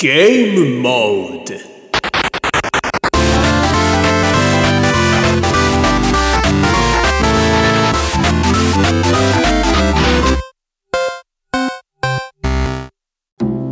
[0.00, 1.54] ゲームモード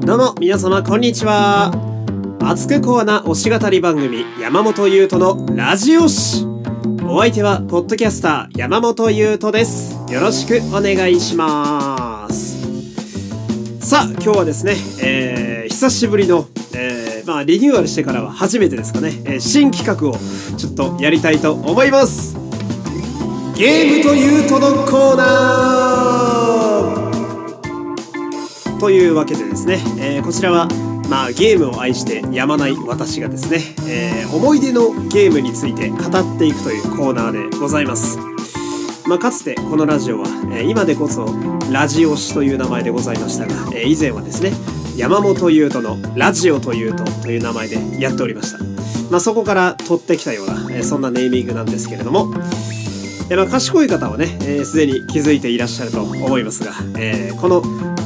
[0.04, 1.70] どうも皆様こんにちは。
[2.42, 6.44] 熱くコアな推し語り番組山本優斗のラジオ誌
[7.04, 9.94] お相手はポッドキャスター山本優斗です。
[10.12, 12.56] よろしくお願いします。
[13.86, 20.16] さあ今日はですね、えー、久しぶりの、えー、まあリニューアルしてからは初めてですかね、えー、新企画を
[20.56, 22.34] ちょっとやりたいと思います。
[23.58, 28.80] ゲームというとのコーナー。
[28.80, 30.66] というわけでですね、えー、こちらは
[31.10, 38.18] まあ、ゲームを愛してやまない私がですね、えー、思い出のゲームについて語っていくというコーナーでございます。
[39.06, 41.28] まあ、かつてこのラジオは、えー、今でこそ
[41.70, 44.52] ラジオ誌という名前でございましたが、えー、以前はですね
[44.96, 48.58] 山本優斗のラジオというとという名前でやっておりました。
[49.10, 52.32] まあ、そこから取ってきたような、え、そんなネーミングなんですけれども、
[53.30, 54.26] えまあ、賢い方はね
[54.64, 57.62] すで、に気づいていらっしゃると思いますが、えー、この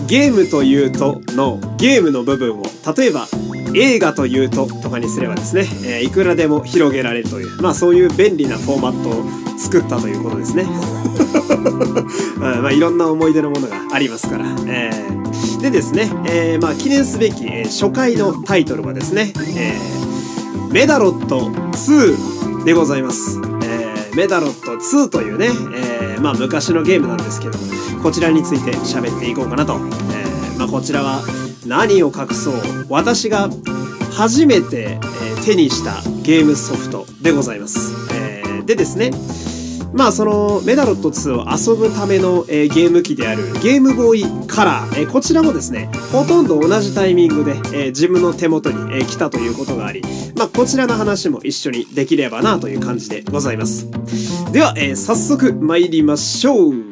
[0.06, 2.64] ゲームというとのゲームの部分を
[2.96, 3.28] 例えば
[3.74, 10.64] 映画というととかにすればですね、えー、いくらでも広げられるというまあそういう便利なフォーマットを作ったということですね、
[12.40, 25.48] まあいろんな思い出のものがありますから、えー、でですね、えー、まあ記念すべき、初回のタイトルはですね、えー、メダロット2でございます、え、メダロット2というね、
[26.16, 27.58] え、まあ昔のゲームなんですけど
[28.02, 31.22] こちらについて喋っていこうかなと、え、まあ、こちらは
[31.66, 32.54] 何を隠そう。
[32.88, 33.50] 私が
[34.12, 34.98] 初めて、
[35.44, 39.10] 手にしたゲームソフトでございます、え、でですね
[39.92, 50.02] まあそのメダロット2を遊ぶための、えー、ゲーム機であるゲームボーイカラー、えー、こちらもですねほとんど同じタイミングで、えー、自分の手元に、えー、来たということがあり
[50.36, 53.90] まあこちらの話も一緒にできればなという感じでございます。
[54.52, 56.89] では、えー、早速参りましょう。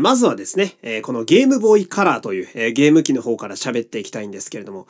[0.00, 4.86] まずはですね、え、このゲームボーイカラーという、え、ゲーム機の方から喋っていきたいんですけれども、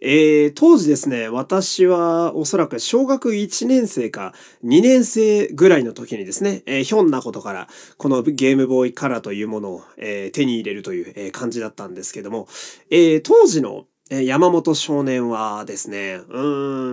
[0.00, 4.32] えー、当時ですね、私はおそらく小学1年生か
[4.64, 7.68] 2年生ぐらいの時にですね、えひょんなことから
[7.98, 12.48] このゲームボーイカラーというものを、え手に入れるという、え感じだったんですけども、
[12.90, 16.40] え当時の山本少年はですね、う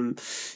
[0.10, 0.16] ん、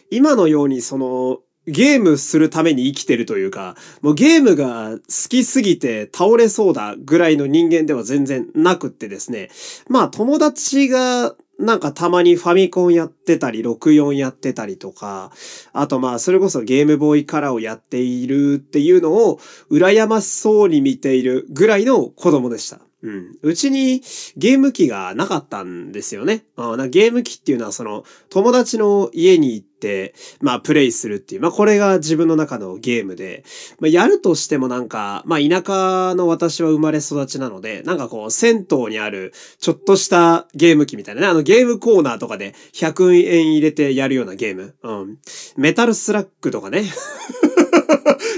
[0.10, 9.50] 今のようにそのゲームするために生きてるというか、もうゲームが好きすぎて倒れそうだぐらいの人間では全然なくってですね。
[9.90, 15.32] まあ友達がなんかたまにファミコンやってたり、64やってたりとか、
[15.74, 19.40] あとまあそれこそゲームボーイカラーをやっているっていうのを
[19.72, 22.87] 羨ましそうに見ているぐらいの子供でした。
[23.04, 23.38] うん。
[23.44, 24.02] うちに
[24.38, 26.46] ゲーム機がなかったんですよね。
[26.56, 33.44] あなゲーム機っていうのはその友達の家に行って、まあプレイするっていう、まあこれが自分の中のゲームで、
[33.80, 44.76] まあやるとしてもなんか、まあ田舎の私は生まれ育ちなので、なんかこう銭湯にあるちょっとしたゲーム機みたいなね、あのゲームコーナーとかで100円入れてやるようなゲーム。
[44.82, 45.18] うん。
[45.56, 46.84] メタルスラックとかね。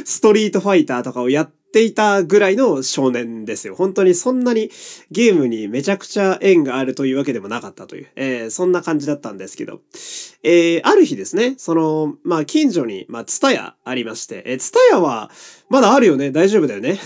[0.04, 3.76] ストリートファイターとかをやってていたぐらいの少年ですよ。
[3.76, 4.70] 本当にそんなに
[5.12, 9.82] ゲームにめちゃくちゃ縁があるというわけでもなかったという、えー、そんな感じだったんですけど、
[10.44, 15.32] えー、ある日ですね、その、まあ、近所に、まあ、ツタヤありまして、えー、ツタヤは、
[15.70, 16.32] まだあるよね。
[16.32, 17.00] 大丈夫だよね。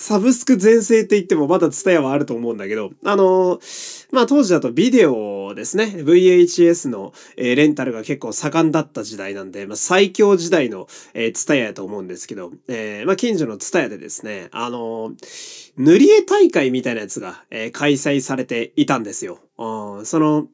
[0.00, 15.14] サブスク全盛って言ってもまだツタヤはあると思うんだけど、あのー、まあ当時だとビデオですね、VHS の、えー、レンタルが結構盛んだった時代なんで、まあ最強時代の、え、ツタヤやと思うんですけど、えー、まあ近所のツタヤでですね、あの、
[15.76, 19.40] 塗り絵大会みたいなやつが、え、開催されていたんですよ。
[19.56, 20.46] その、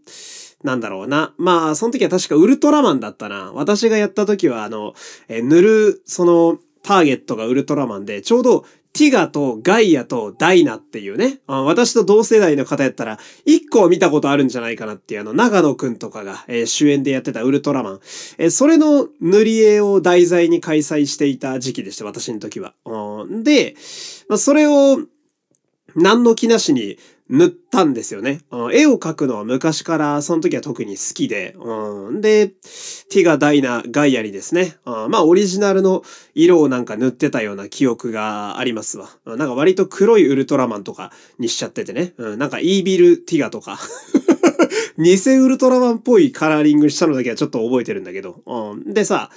[0.62, 1.34] なんだろうな。
[1.36, 3.52] まあ、その時は確かウルトラマンだったな。
[3.52, 4.94] 私がやった時は、あの、
[5.28, 18.00] え塗る、その、ターゲットがウルトラマンで、ちょうどティガとガイアとダイナっていうね、私と同世代の方やったら、一個見たことあるんじゃないかなっていうあの、長野くんとかが、主演でやってたウルトラマン。
[18.38, 22.74] え、それの塗り絵を題材に開催していた時期でした、私の時は。
[23.42, 23.74] で、
[24.36, 25.00] それを、
[25.96, 26.98] 何の気なしに
[27.30, 28.40] 塗ったんですよね。
[28.72, 31.54] 絵を描くのは昔からその時は特に好きで。
[31.58, 34.76] うん、で、ティガ、ダイナ、ガイアリですね。
[34.84, 36.02] まあオリジナルの
[36.34, 39.08] 色をなんか塗ってたような記憶がありますわ。
[39.24, 42.12] なんか割と黒いウルトラマンとかにしちゃっててね。
[42.18, 43.78] うん、なんかイービルティガとか
[44.98, 48.42] 偽ウルトラマンっぽいカラーリングしたのだけはちょっと覚えてるんだけど。
[48.46, 48.94] うん。
[48.94, 49.30] でさ、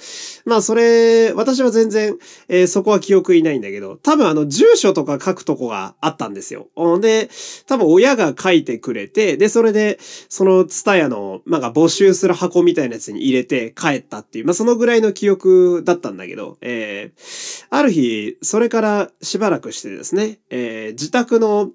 [0.44, 2.16] まあそれ、私は全然、
[2.48, 6.68] えー、そこは記憶いないんだけど、多分あの、住所とか書くとこがあったんですよ。
[6.76, 7.00] うん。
[7.00, 7.28] で、
[7.66, 21.70] 多分親が書いてくれて、で、それで、そのツタヤの、なんか募集する箱みたいなやつに入れて帰ったっていう、まあそのぐらいの記憶だったんだけど、えー、ある日、それからしばらくしてですね、えー、自宅の、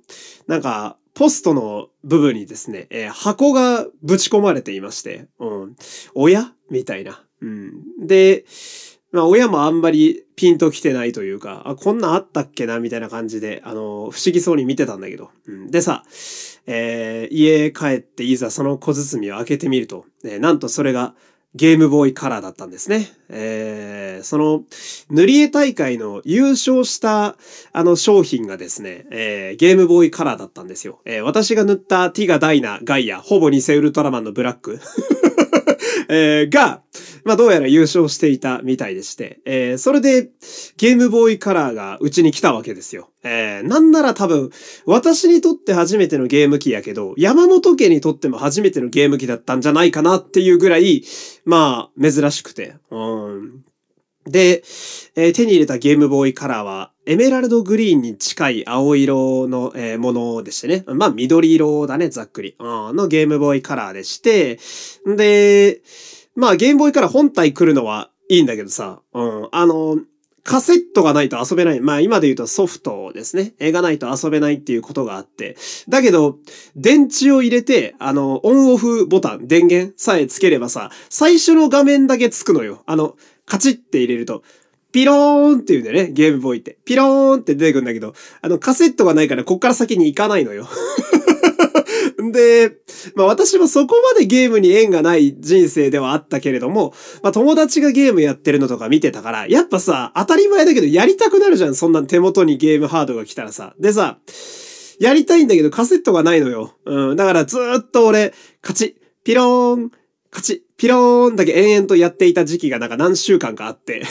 [0.47, 5.75] なんか、ポストの部分にですね、えー、箱がぶち込まれていまして、うん。
[6.15, 7.23] 親みたいな。
[7.41, 8.07] うん。
[8.07, 8.45] で、
[9.11, 12.79] まあ親もあんまりピンと来てないというか、あ、こんなんあったっけな？
[12.79, 15.29] みたいな感じで、あの、不思議そうに見てたんだけど。
[15.47, 16.03] うん、でさ、
[16.65, 21.13] えー、家帰っていざその小包を開けてみると、ね、なんとそれが
[21.55, 23.11] ゲームボーイカラーだったんですね。
[23.29, 24.63] えー、その、
[25.11, 27.35] 塗り絵大会の優勝した
[27.73, 30.99] あの商品がですね、えー、ゲームボーイカラーだったんですよ。
[31.05, 34.79] えー、私が塗ったティガ、ダイナ、ガイア、ほぼ偽ウルトラマンのブラック、
[36.13, 36.83] えー、が、
[37.23, 40.29] まあどうやら優勝していたみたいでして、えー、それで
[40.77, 43.09] ゲームボーイカラーがうちに来たわけですよ。
[43.23, 44.51] えー、なんなら多分、
[44.85, 51.03] 私にとって初めてのゲーム機やけど、山本家にとっても初めてのゲーム機だったんじゃないかなっていうぐらい、
[51.45, 52.75] まあ、珍しくて。
[52.91, 53.63] うん。
[54.25, 54.63] で、
[55.15, 60.83] えー、手に入れたゲームボーイカラーは、エメラルドグリーンに近い青色の、えー、ものでしてね。
[60.87, 62.55] まあ、緑色だね、ざっくり。
[62.59, 64.59] うん、のゲームボーイカラーでして、
[65.05, 65.81] で、
[66.35, 69.97] まあ、ゲームボーイカラー本体来るのはいいんだけどさ、うん、あの、
[70.43, 71.79] カセットがないと遊べない。
[71.79, 73.53] まあ今で言うとソフトですね。
[73.59, 75.55] 絵がないと遊べないっていうことがあって。
[75.87, 76.37] だけど、
[76.75, 82.83] 電池を入れて、あの、オンオフボタン、電源さえつければさ、最初の画面だけつくのよ。
[82.85, 84.43] あの、カチッって入れると。
[84.91, 86.77] ピローンって言うんだよね、ゲームボーイって。
[86.85, 90.69] ピローンって出てくんだけど、あの、カセットがないからこっから先に行かないのよ。
[92.31, 92.77] で、
[93.15, 96.93] まあ私もそこまでゲームに縁がない人生ではあったけれども、
[97.23, 101.75] まあ友達がゲームやってるのとか見てたから、やっぱさ、当たり前だけどやりたくなるじゃん。
[101.75, 103.73] そんな手元にゲームハードが来たらさ。
[103.79, 104.19] でさ、
[104.99, 106.75] やりたいんだけどカセットがないのよ。
[106.85, 107.15] うん。
[107.15, 108.93] だからずっと俺、カチッ、
[109.23, 109.91] ピローン、
[110.33, 114.03] カチッ、ピローンだけ延々とやっていた時期がなんか何週間かあって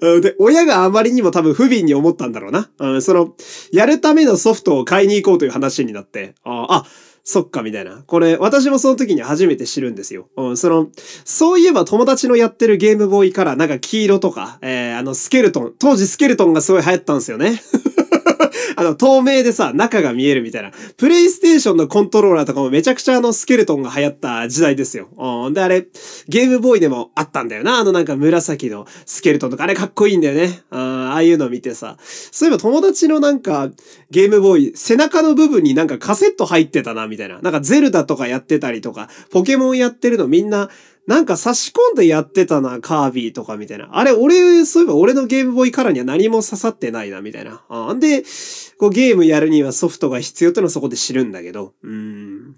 [0.20, 2.70] で、親があまりにも多分不憫に思ったんだろうな。
[2.78, 3.34] うん、その、
[3.72, 6.86] やるためのソフトを買いに行こうという話になって、ああ、
[7.24, 8.02] そっか、みたいな。
[8.06, 10.28] これ、私もその時に初めて知るんですよ。
[10.36, 10.88] うん、その、
[11.24, 17.60] そういえば友達のやってるゲームボーイからなんか黄色とか、えー、あの、スケルトン、当時スケルトンがすごい流行ったんですよね。
[18.76, 20.70] あの、透明でさ、中が見えるみたいな。
[20.96, 25.08] プレイステーションのコントローラーとかもめちゃくちゃあのスケルトンが流行った時代ですよ。
[25.16, 25.54] うん。
[25.54, 25.86] で、あれ、
[26.28, 27.78] ゲームボーイでもあったんだよな。
[27.78, 30.60] あのなんか紫のスケルトンとか、あれかっこいいんだよね。
[30.70, 31.96] うんああいうの見てさ。
[32.00, 33.70] そういえば友達のなんか、
[34.10, 37.40] ゲームボーイ、背中の部分になんかカセット入ってたな、みたいな。
[37.40, 40.68] なんかゼルダとかやってたりとか、ポケモンやってるのみんな、
[41.06, 43.88] なんか差し込んでやってたな、カービィとかみたいな。
[43.92, 47.62] あれ、俺、そういえば俺のゲームボーイカラーには何も刺さってないな、みたいな。
[47.68, 48.24] あんで、
[48.78, 51.74] こうゲームやるにはソフトが必要ってのはそこで知るんだけど。
[51.82, 52.56] うん。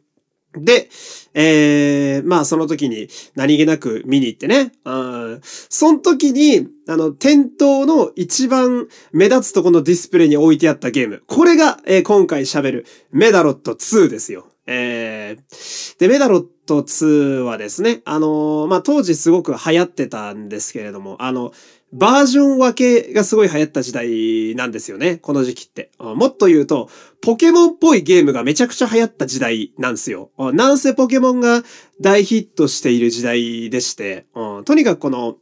[0.55, 0.89] で、
[1.35, 4.73] えー、まあその時に何気なく見に行ってね。
[4.85, 11.23] あその時に、あの、店頭の一番目立つとこのディスプレイに置いてあったゲーム。
[11.27, 14.47] これが、えー、今回喋るメダロット2ですよ。
[14.71, 21.53] えー、で、メダロット2はですね、あのー、まあ、当時すごく流行ってたんですけれども、あの、
[21.91, 25.17] バージョン分けがすごい流行った時代なんですよね。
[25.17, 25.91] この時期って。
[25.99, 26.91] もっと言うと、
[27.23, 30.31] ポケモンっぽいゲームがめちゃくちゃ流行った時代なんですよ。
[30.37, 31.63] なんせポケモンが
[32.03, 35.39] 大ヒットしている時代でして、とにかくこの、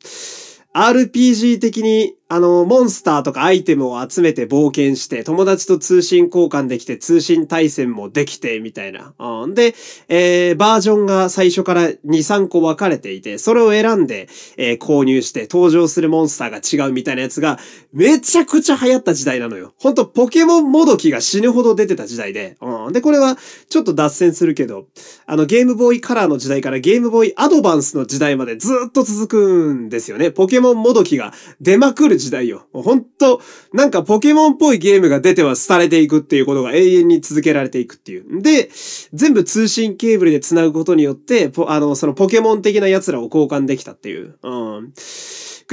[0.77, 9.15] RPG 的にあの、モンスターとかアイテムを集めて冒険して、友達と通信交換できて、通信対戦もできて、みたいな。
[9.17, 9.77] うん、で、
[10.09, 17.61] えー、バージョンが最初から2、3個分かれていて、それを選んで、えー、購入して登場するモンスターが違うみたいなやつが、
[17.93, 19.75] めちゃくちゃ流行った時代なのよ。
[19.79, 22.57] ほんと、ポケモンもどきが死ぬほど出てた時代で。
[22.61, 24.87] うん、で、これは、ちょっと脱線するけど、
[25.27, 30.33] あの、ゲームボーイカラーの時代からゲームボーイアドバンスの時代までずっと続くんですよね。
[30.33, 32.67] ポケモンもどきが出まくる時代よ。
[32.73, 33.41] ほんと、
[33.73, 38.43] なんかポケモンっぽいゲームが出ては廃れていくっていうことが永遠に続けられていくっていう。
[38.43, 38.71] で、
[39.13, 44.37] 全部通信ケーブルで繋ぐことによって、あの、そのポケモン的な奴らを交換できたっていう。
[44.43, 44.93] うん。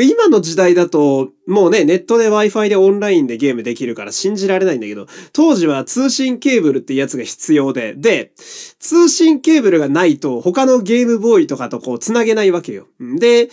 [0.01, 8.31] 今の時代だと、もうね、ネットで Wi-Fi でオンラインでゲームできるから信じられないんだけど、当時は通信ケーブルってやつが必要で、で、
[8.79, 12.87] 通信ケーブルがないと他のゲームボーイとかとこう繋げないわけよ。
[12.99, 13.49] で、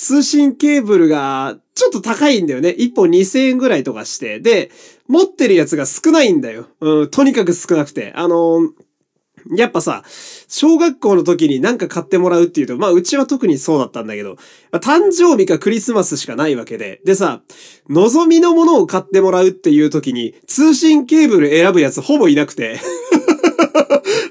[0.00, 2.70] 通信ケーブルがちょっと高いんだよね。
[2.70, 4.40] 1本2000円ぐらいとかして。
[4.40, 4.70] で、
[5.08, 6.68] 持ってるやつが少ないんだよ。
[6.80, 8.14] うん、とにかく少なくて。
[8.16, 8.70] あの
[9.54, 10.02] やっぱさ、
[10.48, 14.36] 小学校の時になんか買ってもらうっていうと、まあうちは特にそうだったんだけど、
[14.70, 17.42] ま、誕生日かクリスマスしかないわけで、でさ、
[17.90, 22.78] 望みのものを買ってもらうっていう時に通信ケーブル選ぶやつほぼいなくて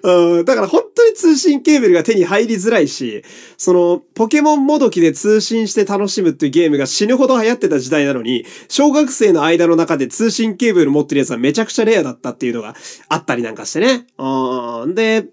[0.03, 3.23] うん、だから本当に通信ケーブルが手に入りづらいし、
[3.57, 12.75] その、ポケモンもどきで通信して楽しむっていうゲームが死ぬほど流行ってた時代なのに、小学生の間の中で通信ケーブル持ってるやつはめちゃくちゃレアだったっていうのが
[13.07, 14.07] あったりなんかしてね。
[14.17, 14.95] うん。
[14.95, 15.25] で、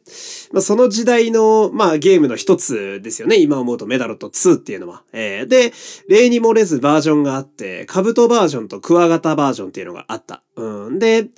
[0.53, 3.39] まあ、その時代の、まあゲームの一つですよね。
[3.39, 5.03] 今思うとメダロット2っていうのは。
[5.13, 5.73] えー、で、
[6.09, 10.43] 例に漏れずバージョンがあって、カブトバージョンとクワガタバージョンっていうのがあった。
[10.57, 10.99] うん。
[10.99, 11.29] で、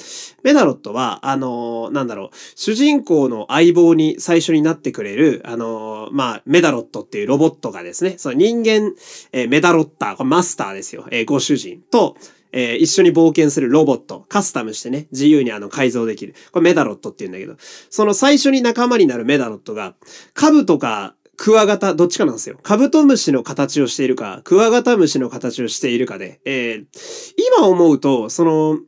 [0.43, 8.93] メダロットは、あのー、なんだろう、主人公の相棒に最初になってくれる、あのー、まあ、メダロットっていうロボットがですね、その人間、
[9.33, 11.07] えー、メダロッター、これマスターですよ。
[11.11, 12.17] えー、ご主人と、
[12.53, 16.35] えー、一緒に冒険するロボット、カスタムしてね、自由にあの改造できる。
[16.53, 17.57] これメダロットって言うんだけど、
[17.91, 19.95] その最初に仲間になるメダロットが、
[20.35, 22.59] カブとかクワガタ、どっちかなんですよ。
[22.63, 28.79] カブトムシの形をしているか、クワガタムシの形をしているかで、えー、今思うと、その、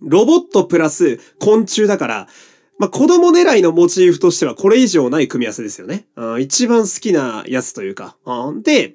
[0.00, 2.28] ロボットプラス昆虫だから、
[2.78, 6.06] まあ、子供狙いのモチーフとしてはこれ以上ない組み合わせですよね。
[6.16, 8.16] うん、一番好きなやつというか。
[8.26, 8.94] うん、で、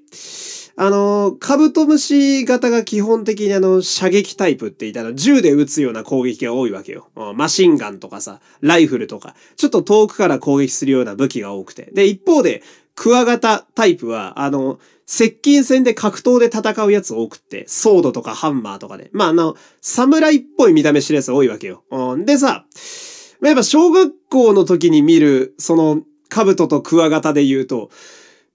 [0.76, 7.10] あの、カブトムシ型が基本的にあの、射撃タイプって言ったら銃で撃つような攻撃が多いわけよ。
[7.36, 11.90] マシンガンとかさ、ライフルとか、ちょっと遠くから攻撃するような武器が多くて。
[11.94, 12.64] で、一方で、
[12.96, 19.10] クワガタタイプは、あの、接近戦で格闘で戦うやつ多くって、ソードとかハンマーとかで。
[19.12, 21.84] まあ、あの、侍っぽい見た目してるやつ多いわけよ。
[22.26, 22.66] でさ、
[23.42, 27.90] まあやっぱ小学校の時に見る、その、兜とクワガタで言うと、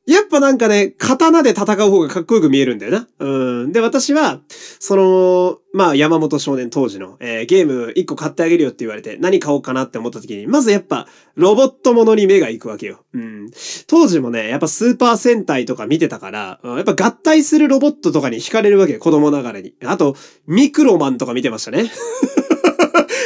[0.07, 3.09] やっぱなんかね、刀で戦う方がかっこよく見えるんだよな。
[3.19, 3.73] うん。
[3.73, 4.41] で、私は、
[4.79, 13.05] その、まあ、山本少年当時の、えー、ゲーム1個買ってあげるよって言われて、何買おうかなって思った時に、まずやっぱ、ロボットものに目が行くわけよ。
[13.15, 13.51] うん。
[13.89, 19.75] 当時もね、やっぱスーパー戦隊とか見てたから、うんやっぱ合体するロボットとかに惹かれるわけよ、子供ながらに。
[19.85, 20.15] あと、
[20.47, 21.91] ミクロマンとか見てましたね。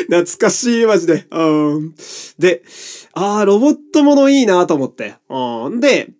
[0.08, 1.26] 懐かしい、マジで。
[1.30, 1.94] うん。
[2.38, 2.62] で、
[3.12, 5.14] ああ、ロボットものいいなと思って。
[5.28, 5.80] うん。
[5.80, 6.10] で、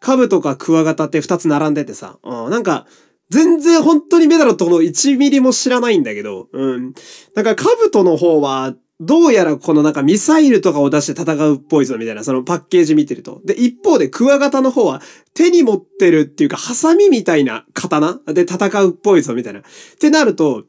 [0.00, 2.50] カブとかクワガタって二つ並んでてさ、うん。
[2.50, 2.86] なんか、
[3.30, 6.94] 全然本当にメダロットの1ミリも知らないんだけど、うん。
[7.34, 13.40] なんかカブトの方は、どうやらこのなんかミサイルとかを出して戦うっぽいぞみたいなそのパッケージ見てると。
[13.44, 15.02] で、一方でクワガタの方は
[15.34, 19.60] 手に持ってるっていうかハサミみたいな刀で戦うっぽいぞみたいな。
[19.60, 19.62] っ
[19.98, 20.64] てなると、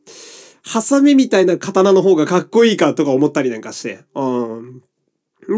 [0.66, 4.04] ハサミみたいな刀の方がかっこいいかとか思ったりなんかして。
[4.16, 4.82] うん。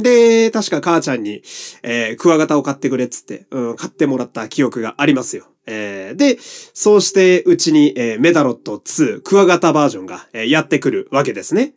[0.04, 1.42] で、確か母ちゃんに、
[1.82, 5.48] えー、クワガタを買ってくれっつって、うん、買ってもらった記憶がありますよ。
[5.66, 6.38] えー、で、
[6.74, 11.74] そうしてうちに、えー、メダロット2、クワガタバージョンが、えー、やってくるわけですね。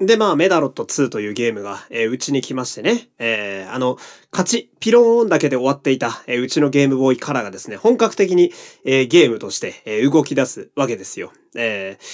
[0.00, 3.96] で、まあ、メダロット2というゲームが、えー、うちに来ましてね、えー、あの、
[4.30, 8.52] 勝ち、ピローンだけで終わっていた、えー、うちのゲームボーイカラーがですね、本格的に、
[8.84, 11.32] えー、ゲームとして、えー、動き出すわけですよ。
[11.56, 12.04] えー、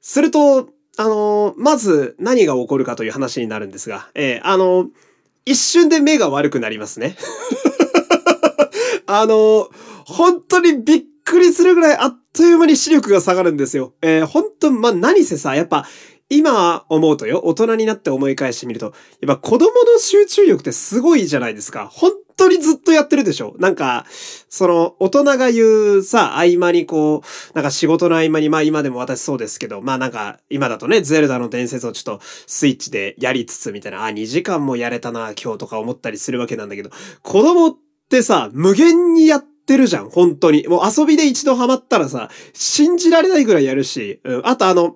[0.00, 4.88] すると、あのー、まず何が起こるかという話になるんですが、えー、あのー、
[5.44, 7.16] 一瞬で目が悪くなりますね。
[9.06, 9.68] あのー、
[10.06, 13.92] 本当にびっくりするぐらいあっという間に視力が下がるんですよ。
[14.02, 15.86] えー、本当まあ、何せさ、やっぱ、
[16.30, 21.88] 今思うとよ、大人になって思い返してみると、やっぱ子供の集中力ってすごいじゃないですか。
[21.92, 24.06] 本当にずっとやってるでしょなんか、
[24.48, 36.90] その、大人が言うさ、合間にこう、なんか仕事の合間に、まあ今でも私そうですけど、まあなんか、今だとね、ゼルダの伝説をちょっとスイッチでやりつつみたいな、あ、2時間もやれたな、今日とか思ったりするわけなんだけど、
[37.22, 37.76] 子供っ
[38.08, 40.66] てさ、無限にやってるじゃん、本当に。
[40.68, 44.94] もう遊びで一度ハマったらさ、信じられないぐらいやるし、うん、あとあの、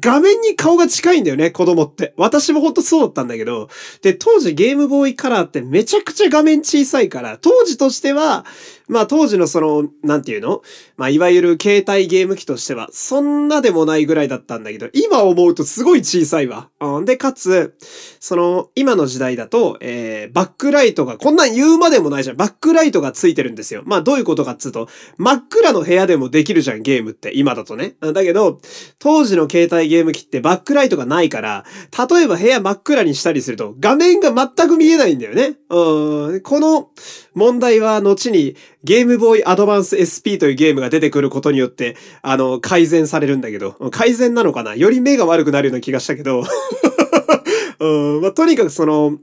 [0.00, 2.14] 画面に顔が近いんだよね、子供って。
[2.16, 3.68] 私もほんとそうだったんだけど、
[4.02, 8.44] で、当時ゲームボーイカラーってめちゃくちゃ画面小さいから、当時としては、
[8.88, 10.62] まあ当時のその、なんていうの？
[10.96, 16.68] まあいわゆる携帯ゲーム機としては、そんなでもないぐらいだったんだけど、今思うとすごい小さいわ。
[16.80, 17.74] うん、で、かつ、
[18.20, 22.36] その、今の時代だと、えー、バックライトが、こんなん言うまでもないじゃん。
[22.36, 23.82] バックライトがついてるんですよ。
[23.86, 27.32] まあどういうことかっつうと、真っ暗の部屋でもできるじゃん、ゲームって。
[27.34, 27.94] 今だとね。
[28.00, 28.60] だけど、
[28.98, 31.64] 当時の携帯ゲーム機ってバックライトがないから、
[32.10, 35.56] 例えば部屋真っ暗にしたりすると、画面が全く見えないんだよね。
[35.70, 36.40] うん。
[36.42, 36.90] この
[37.34, 44.74] 問題は後にゲームボーイアドバンス SP というゲームが出てくることによって、あの、改善されるんだけど、改善なのかな？
[44.74, 46.42] より目が悪くなるような気がしたけど、
[47.80, 49.18] うん、まあ、とにかくその、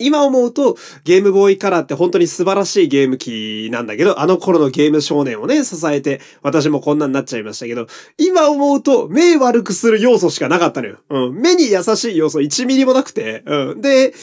[0.00, 7.86] 今思うとゲームボーイカラーって本当に素晴らしいゲーム機なんだけど、あの頃のゲーム少年をね、支えて私もこんなになっちゃいましたけど、
[8.18, 10.98] 今思うと目悪くする要素しかなかったのよ。
[11.08, 11.34] うん。
[11.40, 13.80] 目に優しい要素1ミリもなくて、うん。
[13.80, 14.14] で、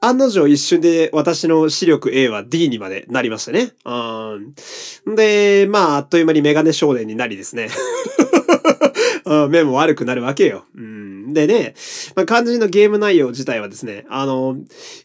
[0.00, 3.72] 案の定一瞬で私の視力 A は D にまでなりましたね。
[3.84, 5.16] うん。
[5.16, 7.68] で、まあ、あっという間にメガネ少年になりですね。
[9.24, 10.64] うん目も悪くなるわけよ。
[10.76, 11.03] うん
[11.34, 11.74] でね、
[12.16, 14.56] まあ、肝心のゲーム内容自体はですね、あの、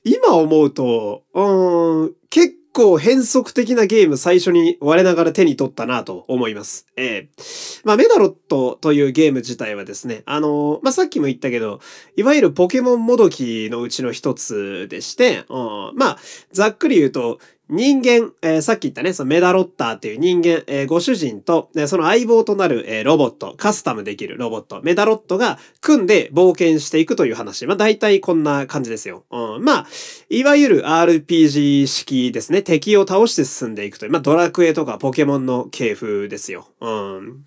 [0.03, 6.85] 今思うと、うん、結構変則的なゲーム最初に我ながら手に取ったなと思います。
[6.95, 11.79] ええー、まあ、メダロットというゲーム自体はですね、あの、まあ、さっきも言ったけど、
[12.15, 16.17] いわゆるポケモンもどきのうちの一つでして、うん、まあ、
[16.51, 27.67] ざっくり言うと、人間、えー、さっき言ったね、そのメダロッターっていう人間、えー、ご主人と、その相棒となる、えー、ロボット、カスタムできるロボット、メダロットが組んで冒険していくという話。
[27.67, 29.23] まあ大体こんな感じですよ。
[29.29, 29.87] うん、まあ、
[30.29, 32.63] いわゆる RPG 式ですね。
[32.63, 36.67] 敵を倒して進んでいくという、まあドラクエとかポケモンの系風ですよ。
[36.81, 37.45] うん。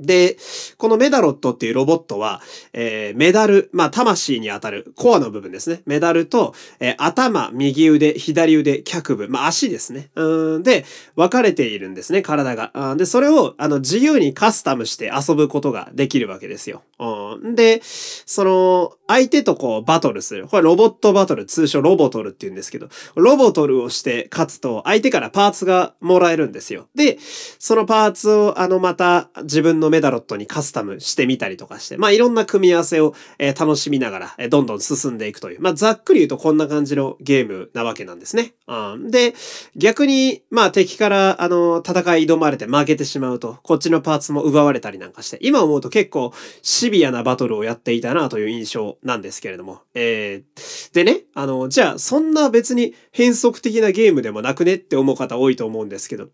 [0.00, 0.36] で、
[0.78, 2.40] このメダロットっていうロボットは、
[2.72, 5.82] えー、メダル、まあ、魂に当たるコアの部分ですね。
[5.86, 10.10] メダルと、えー、頭、右腕、左腕、脚部、まあ、足ですね。
[10.14, 10.84] うん、で、
[11.16, 12.96] 分かれているんですね、体が。
[12.96, 16.82] で、それを、あの、自由にカスタムして遊ぶことができるわけですよ。
[16.98, 20.46] うん、で、その、相手とこう、バトルする。
[20.46, 26.86] これロボットバトル、通称ロボトルって言うんですけど、ロボトルをして勝つと、相手からパーツがもらえるんですよ。
[26.94, 27.18] で、
[27.58, 38.54] そのパーツを、あの、また、自分のメダロットにカスタムしてみたりとかして、まあいろんな組み合わせを、えー、楽しみながら、えー、どんどん進んでいくという、まあざっくり言うとこんな感じのゲームなわけなんですね。
[38.66, 39.34] うん、で、
[39.76, 46.32] 逆に、まあ敵からあの戦い挑まれて負けてしまうと、こっちのパーツも奪われたりなんかして、今思うと結構
[46.62, 49.80] シビアなバトルをやっていたなという印象なんですけれども。
[49.94, 56.28] えー、でね、あの、じゃあそんな別に変則的なゲームでもなくねって思う方多いと思うんですけど、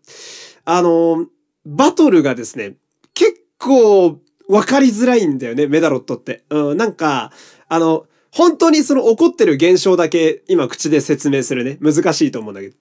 [0.65, 1.27] あの、
[1.65, 2.75] バトルがですね、
[3.13, 6.43] 結構分かりづらいんだよね、メダロットって。
[6.49, 7.31] うん、なんか、
[7.67, 8.05] あの、
[8.37, 11.79] 本当にその起こってる現象だけ今口で説明するね。
[11.81, 12.75] 難しいと思うんだけど。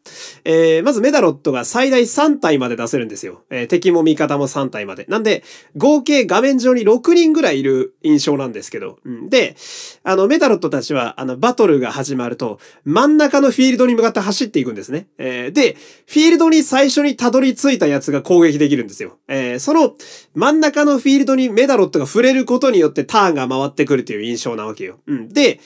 [0.44, 3.42] えー、まずメダロットが最大3体まで出せるんですよ。
[3.48, 5.06] えー、敵も味方も3体まで。
[5.08, 5.44] なんで、
[5.75, 8.98] 合計画面上に6人ぐらいいる印象なんですけど。
[9.06, 9.56] うん、で、
[10.02, 15.06] あの、メダロットたちは、あの、バトルが始まると、真ん中のフィールドに向かって走っていくんですね。
[15.16, 19.16] えー、で、フィールドに最初にたどり着いたやつが攻撃できるんですよ。
[19.26, 19.95] えー、その
[20.34, 24.99] 真ん中のフィールドにメダロットが触れることによってターンが回ってくるという印象なわけよ。
[25.06, 25.28] うん。
[25.32, 25.61] で、で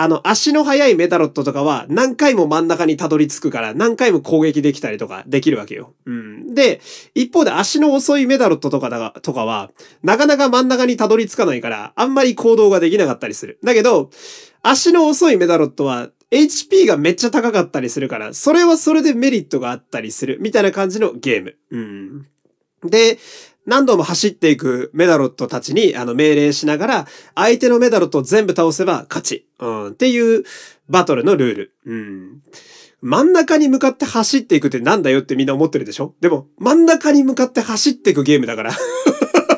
[0.00, 5.92] あの、足の速いメダロットとかは何回も真ん中にたどり着くから何回も攻撃できたりとかできるわけよ。
[6.06, 6.54] うん。
[6.54, 6.80] で、
[7.16, 9.72] 一方で足の遅いメダロットとかだがとかは、
[10.04, 13.58] なかなか真ん中にたどり着かないから、あんまり行動ができなかったりする。
[13.64, 14.10] だけど、
[14.62, 21.56] 足の遅いメダロットは HP がめっちゃ高かったりするから、それはそれでメリットがあったりする、みたいな感じのゲーム。
[21.72, 22.26] うん。
[22.88, 23.18] で、
[23.68, 29.46] 何度も走っていくメダロットたちにあの命令しながら、相手のメダロットを全部倒せば勝ち。
[29.60, 30.44] うん、っていう
[30.88, 31.74] バトルのルール。
[31.84, 32.42] うん。
[33.02, 36.14] 真ん中に向かって走っていくってなんだよってみんな思ってるでしょ？
[36.20, 38.72] でも、真ん中に向かって走っていくゲームだから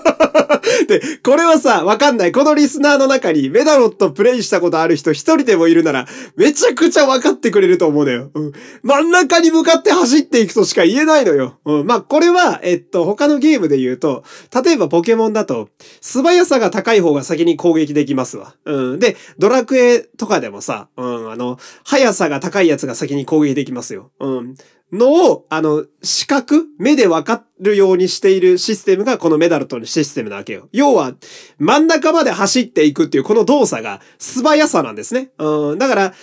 [0.89, 2.33] で、これはさ、わかんない。
[2.33, 8.31] このリスナーの中にメダロットプレイしたことある人一人でもいるなら、めちゃくちゃわかってくれると思うのよ。
[8.35, 8.53] うん。
[8.83, 11.59] 真ん中に向かって走っていくとしか言えないのよ。
[11.65, 11.87] うん。
[11.87, 14.25] まあ、これは、えっと、他のゲームで言うと、
[14.65, 15.69] 例えばポケモンだと、
[16.01, 18.55] 素早さが高い方が先に攻撃できますわ。
[18.65, 18.99] うん。
[18.99, 24.11] で、ドラクエとかでもさ、うん、あの、速さが高いやつが先に攻撃できますよ。
[24.21, 24.55] うん。
[24.93, 30.69] のを、あの、視覚目でわかるようにしているシステムがこのメダルとのシステムなわけよ。
[30.73, 31.15] 要は、
[31.59, 35.31] 真ん中まで走っていくっていうこの動作が素早さなんですね。
[35.39, 35.79] うん。
[35.79, 36.15] だから、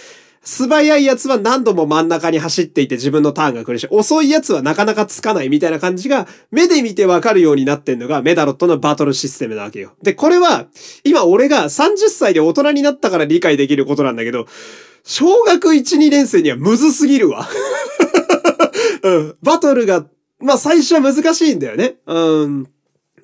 [0.48, 9.92] 素早いやつは何度も真ん中に走っていて自分のターンが来るし、遅いやつはなかなかつかないみたいな感じが、目で見てわかるようになってんのがメダロットのバトルシステムなわけよ。
[10.04, 10.68] で、これは、
[11.04, 14.46] 今俺が30歳で大人になったから理解できることなんだけど、
[15.04, 17.48] 小学1、2年生にはむずすぎるわ。
[19.04, 19.38] うん。
[19.42, 20.06] バトルが、
[20.40, 21.96] まあ最初は難しいんだよね。
[22.06, 22.68] うん。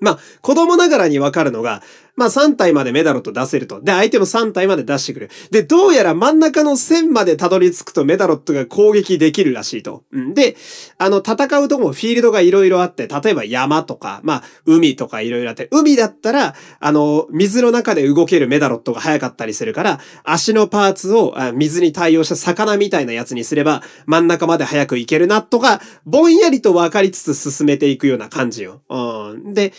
[0.03, 1.81] まあ、子供ながらにわかるのが、
[2.15, 3.81] まあ3体までメダロット出せると。
[3.81, 5.29] で、相手も3体まで出してくる。
[5.51, 10.03] で、どうやら真ん中の線までたどり着くとメダロットが攻撃できるらしいと。
[10.11, 10.55] うん、で、
[10.97, 28.81] あの、戦うとこもフィールドがいろいろあって、例えば山とか、まあ、海とかいろいろあって、海だったら、あの、水の中で動けるメダロットが速かったりするから、足のパーツを水に対応した魚みたいなやつにすれば、真ん中まで早く行けるなとか、ぼんやりと分かりつつ進めていくような感じよ。
[28.89, 29.73] うん、で、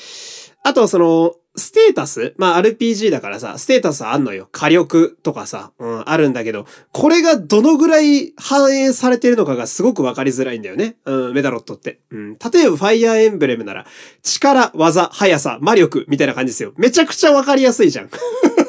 [0.64, 2.34] あとその、ステータス？
[2.36, 4.48] まあ RPG だからさ、ステータスあんのよ。
[4.50, 10.96] 火力とかさ、うん、あるんだけど、これがどのぐらい反映されてるのかがすごくわかりづらいんだよね。
[11.04, 12.00] うん、メダロットって。
[12.10, 12.32] うん。
[12.32, 13.86] 例えばファイアーエンブレムなら、
[14.22, 16.72] 力、技、速さ、魔力みたいな感じですよ。
[16.76, 18.10] めちゃくちゃわかりやすいじゃん。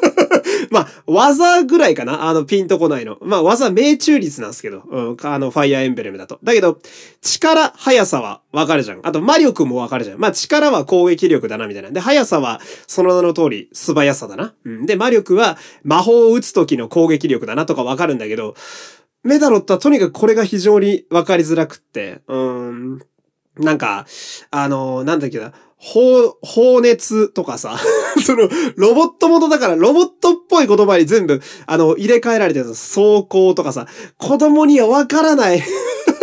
[0.72, 3.18] まあ、技ぐらいかなあの、ピンとこないの。
[3.22, 6.40] まあ、技命中率なんですけど、うん、あの、ファイアーエンブレムだと。
[6.44, 6.80] だけど、
[7.22, 9.00] 力、速さはわかるじゃん。
[9.04, 10.20] あと、魔力もわかるじゃん。
[10.20, 11.92] まあ、力は攻撃力だな、みたいな。
[11.92, 14.54] で、速さは、その名の通り、素早さだな。
[14.66, 14.86] うん。
[14.86, 18.56] で、魔力は、魔法を打つ時の攻撃力だなとかわかるんだけど、
[19.24, 23.00] メダロットはとにかくこれが非常にわかりづらくって、うん。
[23.58, 24.06] なんか、
[24.52, 27.78] あの、なんだっけな、放、放熱とかさ、
[28.26, 33.88] その、ロボット元だからロボットっぽい言葉に全部、あの、入れ替えられてる走行とかさ、
[34.18, 35.64] 子供にはわからない。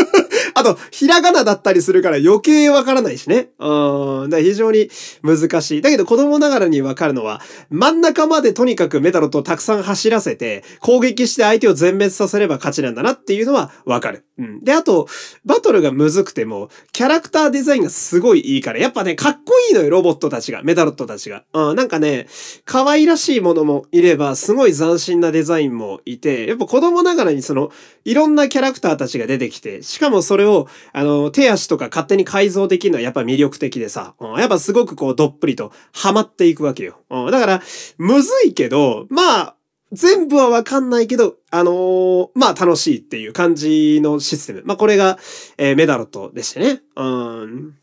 [0.62, 3.51] あと、ひらがなだったりするから余計わからないしね。
[3.59, 4.31] うん。
[4.31, 4.88] だ非常に
[5.22, 5.83] 難しい。
[5.83, 14.25] だけど子供ながらにわかるのは、真ん中までとにかくメタロットをたくさん走らせて、攻撃して相手を全滅させれば勝ちなんだなっていうのはわかる。
[14.38, 14.61] うん。
[14.61, 15.09] で、あと、
[15.44, 20.62] バトルがむずくても、キャラクターデザインがすごいいいから、やっぱね、かっこいいのよ、ロボットたちが。
[20.62, 21.44] メタロットたちが。
[21.53, 21.77] うん。
[21.77, 22.27] なんかね、
[22.64, 27.70] 可愛らしいものもいれば、すごい斬新なデザインもいて、やっぱ子供ながらにその、
[28.05, 30.52] いろんなキャラクターたちが出てきて、しかもそれを、
[30.93, 36.99] あの、手足とか勝手に改造できるのはやっぱ魅力的でさ、うん、やっぱすごくこうどっぷりとハマっていくわけよ。
[37.11, 37.62] うん、だから、
[37.99, 39.57] むずいけど、まあ、
[39.93, 44.62] 全部はわかんないけど、あのー、まあ楽しいっていう感じのシステム。
[44.65, 45.19] まあこれが、
[45.59, 46.81] えー、メダロットでしてね。
[46.97, 47.75] うん。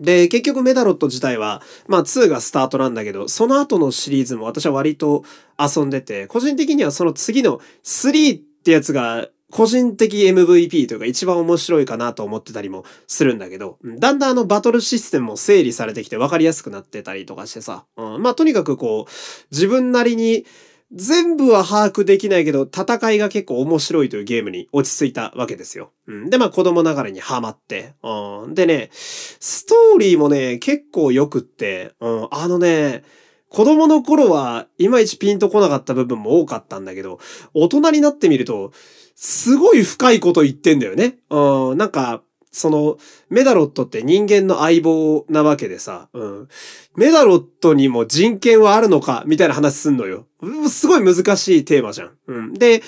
[0.00, 5.24] で、結局メダロット自体は、まあ2がスタートなんだけど、その後のシリーズも私は割と
[5.58, 19.10] 遊んでて、個人的にはその次の3ってやつが個人的 MVP というか一番面白いかなと思ってたりもするんだけど、だんだんあのバトルシステムも整理されてきて分かりやすくなってたりとかしてさ、うん、まあとにかくこう、
[19.50, 20.44] 自分なりに
[20.92, 25.92] 全部は把握できないけど、戦いが結構面白いというゲームに落ち着いたわけですよ。
[26.08, 28.54] うん、で、まあ子供ながらにハマって、うん。
[28.54, 33.04] でね、ストーリーもね、結構良くって、うん、あのね、
[33.48, 37.20] 子供の頃はいまいちピンとこなかった部分も多かったんだけど、
[37.54, 38.72] 大人になってみると、
[39.22, 41.18] すごい深いこと言ってんだよね。
[41.28, 42.96] うん、なんか、その、
[43.28, 46.48] メダロットって人間の相棒なわけでさ、うん。
[46.96, 50.26] メダロットにも人権はあるのかみたいな話すんのよ。
[50.70, 52.12] すごい難しいテーマじゃん。
[52.28, 52.54] うん。
[52.54, 52.82] で、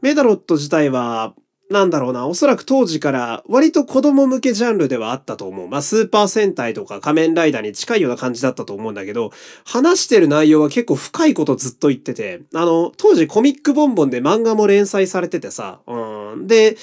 [0.00, 1.34] メダロット自体は、
[1.74, 5.68] なんだろうな、おそらく当時から割と子供向けジャンルではあったと思う。
[5.68, 9.32] まあ、スーパー戦隊とか仮面ライダーに近いような感じだったと思うんだけど、
[9.66, 16.46] 話してる内容は結構深いことずっと言ってて、あの、当時コミックボンボンで漫画も連載されててさ、うん。
[16.46, 16.76] で、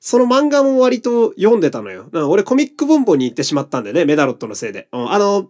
[0.00, 2.10] その漫画も割と読んでたのよ。
[2.28, 4.88] 俺コミックボンボンに行ってしまったんだよね、メダロットのせいで。
[4.92, 5.48] うん、あの、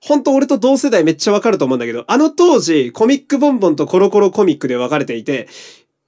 [0.00, 5.48] 本当俺と同世代めっちゃわかると思うんだけど、あの当時、コミックボンボンとコロコロコミックで分かれていて、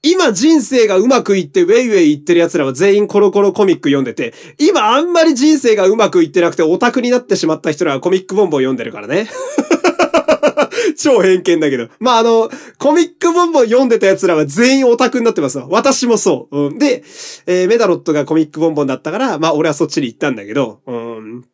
[0.04, 9.28] 今人生がうまくいってウェイウェイ言ってる奴らは全員コロコロコミック読んでて、今あんまり人生がうまくいってなくてオタクになってしまった人らはコミックボンボン読んでるからね。
[10.96, 11.88] 超偏見だけど。
[12.00, 15.66] まあ、あの、コミックボンボン読んでた奴らは全員オタクになってますわ。
[15.70, 16.66] 私もそう。
[16.66, 17.02] うん、で、
[17.46, 21.44] えー、メダロットがコミックボンボンだったから、まあ、俺はそっちに行ったんだけど、うん。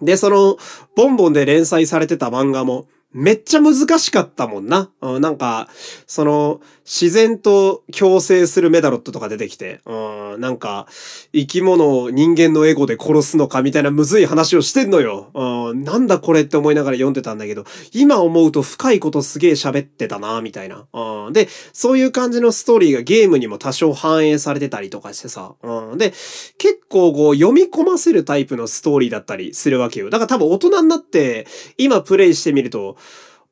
[0.00, 0.56] で、その、
[0.96, 4.90] ボンボンで連載されてた漫画も、めっちゃ難しかったもんな。
[5.00, 5.68] うん、なんか、
[6.06, 10.86] その、自然と共生するメダロットとか出てきて、うん、なんか、
[11.32, 15.30] 生き物を人間のエゴで殺すのかみたいなむずい話をしてんのよ。
[15.34, 20.86] うん、なんだこれって思いながら読んでたんだけど、今思うと深いことすげえ喋ってたな、みたいな。
[20.92, 25.54] うん、で、そういう感じのストーリーがゲームにも多少反映されてたりとかしてさ。
[25.62, 26.12] うん、で、
[26.58, 30.10] 結構こう読み込ませるタイプのストーリーだったりするわけよ。
[30.10, 31.46] だから多分大人になって、
[31.76, 32.96] 今プレイしてみると、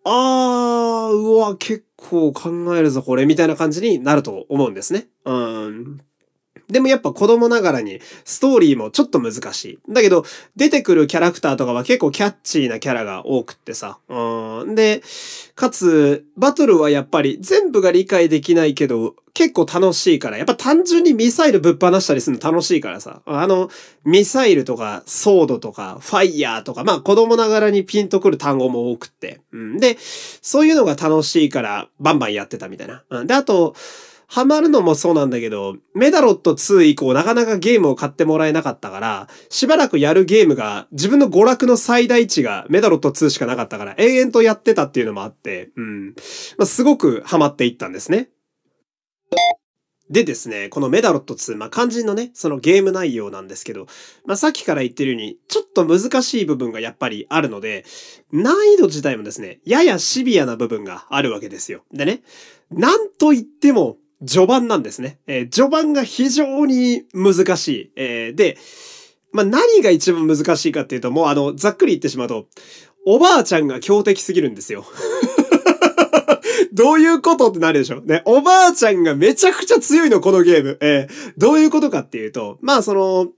[0.04, 5.08] あー、うわ、結構考えるぞ、これ、みたいな感じになると思うんですね。
[5.24, 6.00] うん。
[6.68, 9.78] でもやっぱ子供ながらにストーリーもちょっと難しい。
[9.88, 10.24] だけど
[10.56, 13.98] 出てくるキャラクターとかは結構キャッチーなキャラが多くってさ。
[14.08, 14.74] うん。
[14.74, 15.02] で、
[15.54, 23.22] かつバトルはやっぱり全部が理解できないけど結構楽しいから、やっぱ単純にミサイルぶっ放したりするの楽しいからさ。
[23.24, 23.70] あの、
[24.04, 29.40] ミサイルとかソードとかファイヤーとか、まあ子供ながらにピンとくる単語も多くって。
[29.52, 29.78] うん。
[29.78, 29.96] で、
[30.42, 33.04] そういうのが楽しいからバンバンやってたみたいな。
[33.10, 33.26] うん。
[33.28, 33.76] で、あと、
[34.30, 46.08] ハマるのもそうなんだけど、メダロット2以降なかなかゲームを買ってもらえなかったから、しばらくやるゲームが自分の娯楽の最大値がメダロット2しかなかったから永遠とやってたっていうのもあって、うん。
[46.58, 48.28] まあ、すごくハマっていったんですね。
[50.10, 53.86] でですね、このメダロット2、まあ、肝心のね、そのゲーム内容なんですけど、
[54.26, 57.84] まあ、さっきから言ってるように、ちょっと難しい部分がやっぱりあるので、
[58.32, 61.84] 難易度自体もですね、ややシビアな部分があるわけですよ。
[61.92, 62.22] でね、
[62.70, 65.18] なんと言っても、序盤なんですね。
[65.26, 67.92] えー、序盤が非常に難しい。
[67.96, 68.58] えー、で、
[69.32, 72.46] まあ、何が一番難しいかっていうと、もうあの、ざっくり言ってしまうと、
[73.06, 74.84] おばあちゃんが強敵すぎるんですよ。
[76.72, 80.78] どういうことってなるでしょね、おばあちゃんがめちゃくちゃ強いの、このゲーム。
[80.80, 83.28] えー、どういうことかっていうと、まあその、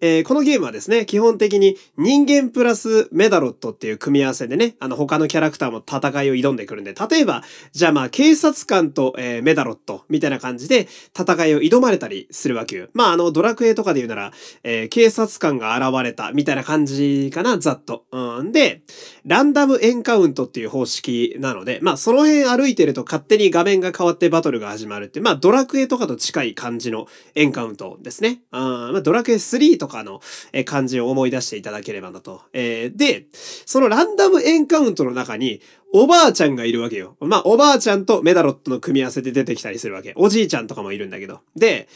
[0.00, 12.88] えー、このゲームはですね、基本的に人間プラスメダロットっていう組み合わせでね、あの他のキャラクターも戦いを挑んでくるんで、例えば、じゃあまあ警察官と、えー、メダロットみたいな感じで戦いを挑まれたりするわけよ。
[12.92, 14.32] まああのドラクエとかで言うなら、
[14.62, 18.04] えー、警察官が現れたみたいな感じかな、ざっと。
[18.12, 18.52] うん。
[18.52, 18.82] で、
[19.24, 28.42] ランダムエンカウントっていう方式なので、まあその辺ある歩いてると勝手に画面が変わってバトルが始まるって、まあドラクエとかと近い感じのエンカウントですね。
[28.52, 28.60] うん、
[28.92, 30.20] まあドラクエ3とかかの
[30.64, 32.42] 感じを思い出していただければなと。
[32.52, 35.60] えー、で、そのランダムエンカウントの中に、
[35.92, 37.16] おばあちゃんがいるわけよ。
[37.20, 40.12] まあ、おばあちゃんとメダロットの組み合わせで出てきたりするわけ。
[40.16, 41.40] おじいちゃんとかもいるんだけど。
[41.54, 41.88] で、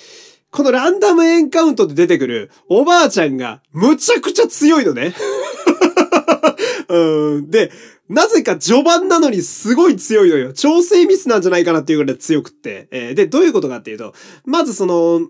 [0.51, 5.15] このランダムエンカウントで出てくるおばあちゃんがむちゃくちゃ強いのね。
[6.89, 7.51] うん。
[7.51, 7.71] で、
[8.09, 10.53] なぜか序盤なのにすごい強いのよ。
[10.53, 12.89] 調整ミスなんじゃないかなっていうぐらい強くって。
[12.91, 15.29] えー、で、どういうことかっていうと、まずその、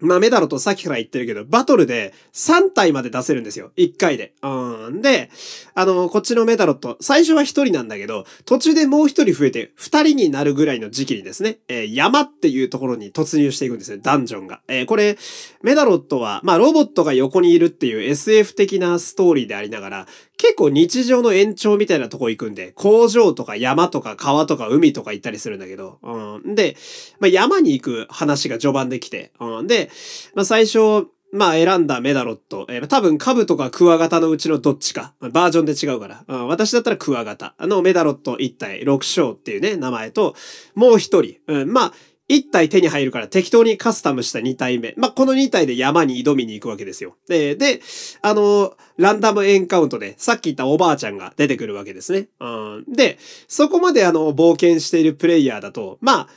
[0.00, 3.72] まあ、メダロとさっきから言ってるけど、バトルで3体まで出せるんですよ。
[3.76, 4.34] 1回で。
[4.42, 5.00] うん。
[5.00, 5.30] で、
[5.74, 13.98] あの、こっちのメダロット、最初は1人なんだけど、途中でもう1人増えて2人になるぐらいの時期にですね、えー、山っていうところに突入していくんですよ。
[13.98, 14.60] ダンジョンが。
[14.68, 15.16] えー、これ、
[15.62, 20.06] メダロットは、まあ、ロボットが横にいるっていう SF 的なストーリーでありながら、
[20.38, 26.54] 結構日常の延長みたいなとこ行くんで、工場とか山とか川とか海とか行ったりするんだけど、うん。
[26.54, 26.76] で、
[27.20, 29.66] まあ、山に行く話が序盤できて、うん。
[29.66, 29.90] で、
[30.34, 32.66] まあ、最初、まあ選んだメダロット。
[32.70, 35.14] えー、多分株とかクワガタのうちのどっちか。
[35.20, 36.24] バージョンで違うから。
[36.28, 37.54] うん、私だったらクワガタ。
[37.60, 40.34] のメダロット1体、6章っていうね、名前と、
[40.74, 41.36] もう1人。
[41.46, 41.92] うん、まあ、
[42.28, 44.94] 1体手に入るから適当にカスタムした2体目。
[44.96, 47.16] まあ、この2体で山に挑みに行くわけですよ。
[47.28, 47.80] で、で、
[48.22, 52.28] あの、ランダムエンカウントで、さっき言ったおばあちゃんが出てくるわけですね。
[52.40, 52.84] うん。
[52.88, 56.28] で、そこまであの、冒険しているプレイヤーだと、まあ、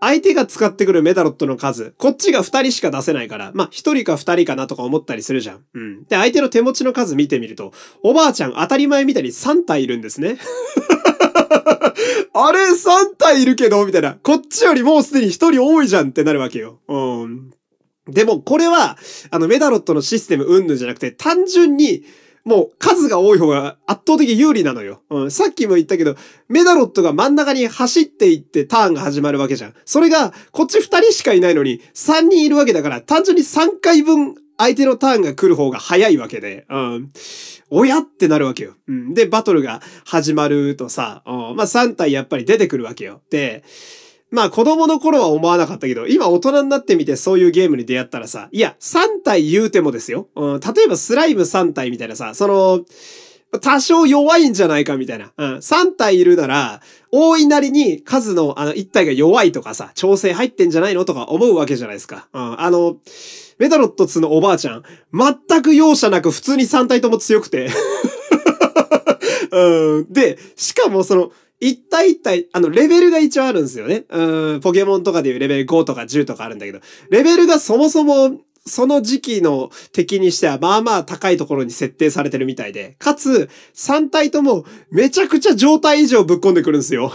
[0.00, 5.64] 相手が使ってくるメダロットの数、こっちが2人しか出せないから、まあ、1人か2人かなとか思ったりするじゃん。
[5.74, 6.04] うん。
[6.04, 7.72] で、相手の手持ちの数見てみると、
[8.02, 10.38] おばあちゃん当たり前みたいに3体いるんですね。
[12.34, 14.16] あれ3体いるけどみたいな。
[14.22, 16.80] こっちよりもうすでに1人多いじゃんってなるわけよ。
[16.88, 16.96] う
[17.26, 17.50] ん。
[18.08, 18.96] でも、これは、
[19.30, 22.04] あの、メダロットのシステムうんぬんじゃなくて、単純に、
[22.44, 25.02] もう数が多い方が圧倒的有利なのよ。
[25.10, 25.30] うん。
[25.30, 26.16] さっきも言ったけど、
[26.48, 29.74] メダロットが真ん中に走っていってターンが始まるわけじゃん。
[29.84, 37.12] それが、こっち2人しかいないのに、3人いるわけだから、単純に3回分相手のターンが来る方が早いわけで、うん。
[37.70, 38.74] 親ってなるわけよ。
[38.88, 39.14] うん。
[39.14, 43.22] で、バトルが始まるとさ、うん、まあ3体やっぱり出てくるわけよ。
[43.30, 43.62] で、
[44.30, 50.28] まあ子供の頃は思わなかったけど、今大人になってみてそういうゲームに出会ったらさ、いや、3体言うてもですよ。
[50.34, 52.84] うん、例えばスライム3体みたいなさ、その、
[53.60, 55.32] 多少弱いんじゃないかみたいな。
[55.36, 55.56] うん。
[55.56, 62.28] 3体いるなら、多いなりに数のあの1体が弱いとかさ、調整入ってんじゃないのとか思うわけじゃないですか。
[62.34, 62.60] うん。
[62.60, 62.96] あの、
[63.58, 67.68] メダロット2のおばあちゃん、全く容赦なく普通に3体とも強くて
[69.50, 70.12] うん。
[70.12, 74.04] で、しかもその、一体一体、あの、レベルが一応あるんですよね。
[74.10, 87.10] うん、ポケモンとかでいうレベル5とか10とかあるんだけど、レベルがそもそも、その時期の敵にしてはまあまあ高いところに設定されてるみたいで、かつ、3体ともめちゃくちゃ状態以上ぶっ込んでくるんですよ。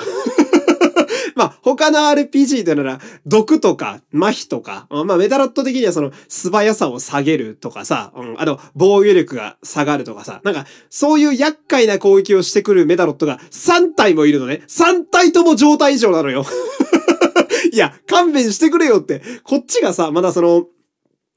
[1.35, 14.63] まあ、他の RPG でなら、毒とか、麻痺とか、まあ、メタロット的にはその、素早さを下げるとかさ、うん、あと、防御力が下がるとかさ、なんか、そういう厄介な攻撃をしてくるメダロットが3体もいるのね。
[14.67, 16.45] 3体とも状態異常なのよ。
[17.71, 19.21] いや、勘弁してくれよって。
[19.43, 20.67] こっちがさ、まだその、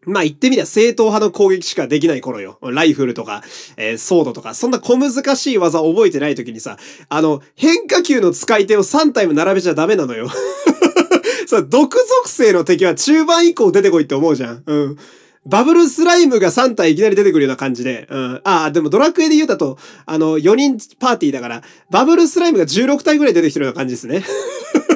[0.06, 2.58] まあ言ってみりゃ正統派の攻撃しかできない頃よ。
[2.62, 3.42] ライフルとか、
[3.76, 10.28] えー、ソードとか、そんな小難しい技覚えてない時にさ、あの、変化球の使い手を3体も並べちゃダメなのよ。
[11.46, 14.62] さ、毒属性の敵は中盤以降出てこいって思うじゃん。
[14.64, 14.98] うん。
[15.46, 18.08] バブルスライムが3体いきなり出てくるような感じで。
[18.10, 18.40] うん。
[18.42, 24.24] ああ、でもドラクエで言うだと、あの、4人パーティーだから、バブルスライムが16体ぐらい出てきてるような感じですね。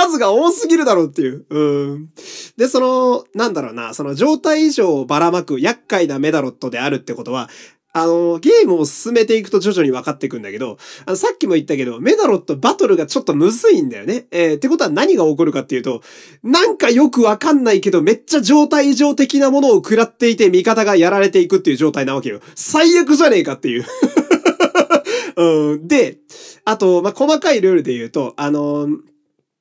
[0.00, 1.44] 数が多すぎるだろうっていう。
[1.50, 2.08] うん。
[2.56, 7.48] で、その、なんだろうな、その状態以上ばらまく厄介なメダロットであるってことは、
[7.92, 14.26] あの、ゲームを進めていくと徐々に分かっていくんだけど、あのさっきも言ったけど、メダロットバトルがちょっとむずいんだよね。
[14.30, 16.02] えー、ってことは何が起こるかっていうと、
[16.44, 22.40] なんかよくわかんないけど、めっちゃ状態異常的なものを食らっていて、味方がやられていくっていう状態なわけよ。
[22.54, 23.84] 最悪じゃねえかっていう。
[25.36, 26.18] うん、で、
[26.64, 29.09] あと、まあ、細かいルールで言うと、あのー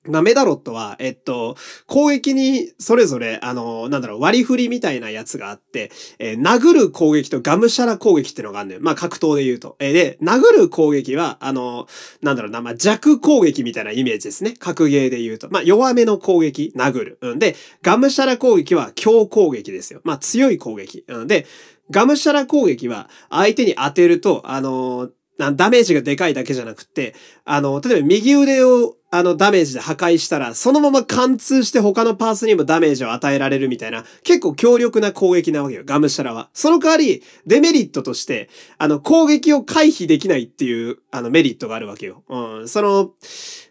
[0.09, 8.81] まあ、メダロットは、えっと、攻撃にそれぞれ、あの、なんだろう、割り振りみたいなやつがあって、えー、殴る攻撃とガムシャラ攻撃ってのがあるんだよ。
[8.83, 9.75] まあ、格闘で言うと。
[9.79, 11.87] えー、で、殴る攻撃は、あの、
[12.21, 14.53] なんだろうな、まあ、弱攻撃みたいなイメージですね。
[14.59, 15.49] 格ゲーで言うと。
[15.49, 17.17] まあ、弱めの攻撃、殴る。
[17.21, 17.39] うん。
[17.39, 20.01] で、ガムシャラ攻撃は強攻撃ですよ。
[20.03, 21.03] まあ、強い攻撃。
[21.07, 21.27] うん。
[21.27, 21.45] で、
[21.91, 25.09] ガムシャラ攻撃は相手に当てると、あの
[25.55, 36.49] ダメージがでかいだけじゃなくて、あの、例えば右腕をあのダメージで破壊したら、そのまま貫通して他のパーツにもダメージを与えられるみたいな、結構強力な攻撃なわけよ、ガムシャラは。
[36.53, 42.23] その代わり、デメリットとして、あの、攻撃を回避できないっていう、あの、メリットがあるわけよ。
[42.29, 43.11] うん、その、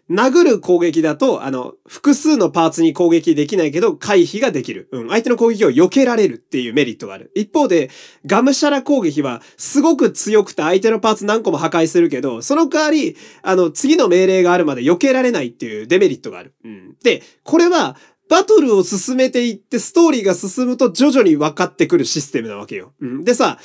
[0.09, 4.89] 殴る攻撃だと、あの、複数のパーツに攻撃できないけど、回避ができる。
[4.91, 5.09] うん。
[5.09, 7.31] 相手の攻撃を避けられるっていうメリットがある。
[7.35, 7.91] 一方で、
[8.25, 16.53] ガムシャラ攻撃は、すごく強くて相手のパーツ何個も破壊するけど、その代わり、あの、次の命令があるまで避けられないっていうデメリットがある。
[16.63, 16.95] うん。
[17.03, 17.97] で、これは、
[18.29, 22.93] バトルを進めていって、ストーリーが進むと徐々に分かってくるシステムなわけよ。
[23.01, 23.23] うん。
[23.23, 23.59] でさ、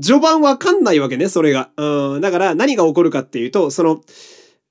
[0.00, 1.70] 序盤わかんないわけね、それが。
[1.76, 2.20] うん。
[2.20, 4.00] だから何が起こるかっていうと、その、